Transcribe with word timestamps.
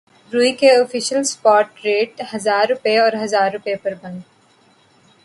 روئی 0.31 0.51
کے 0.51 0.69
official 0.71 1.19
spot 1.19 1.85
rates 1.85 2.33
ہزار 2.33 2.65
روپے 2.69 2.97
اور 2.97 3.13
ہزار 3.23 3.51
روپے 3.53 3.75
پر 3.83 3.93
بند 4.01 4.19